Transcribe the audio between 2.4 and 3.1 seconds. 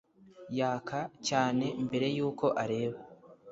areba